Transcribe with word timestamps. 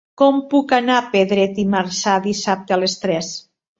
Com 0.19 0.37
puc 0.53 0.71
anar 0.77 0.95
a 1.01 1.03
Pedret 1.11 1.61
i 1.65 1.67
Marzà 1.75 2.17
dissabte 2.27 2.77
a 2.79 2.81
les 2.85 2.97
tres? 3.05 3.35